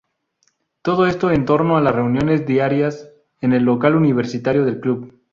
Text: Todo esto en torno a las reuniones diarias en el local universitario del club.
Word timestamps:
Todo 0.81 1.05
esto 1.05 1.29
en 1.29 1.45
torno 1.45 1.77
a 1.77 1.81
las 1.81 1.93
reuniones 1.93 2.47
diarias 2.47 3.11
en 3.39 3.53
el 3.53 3.65
local 3.65 3.93
universitario 3.95 4.65
del 4.65 4.79
club. 4.79 5.13